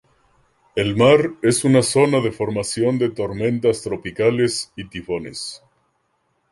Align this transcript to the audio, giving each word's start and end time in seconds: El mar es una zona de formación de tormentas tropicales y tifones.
El 0.75 0.95
mar 0.97 1.35
es 1.43 1.63
una 1.63 1.83
zona 1.83 2.21
de 2.21 2.31
formación 2.31 2.97
de 2.97 3.11
tormentas 3.11 3.83
tropicales 3.83 4.73
y 4.75 4.89
tifones. 4.89 5.61